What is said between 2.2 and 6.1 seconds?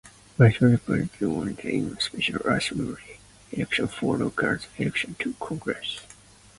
Assembly election following Gallo's election to Congress.